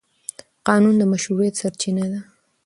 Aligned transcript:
قانون 0.67 0.95
د 0.99 1.03
مشروعیت 1.11 1.55
سرچینه 1.61 2.05
ده. 2.11 2.19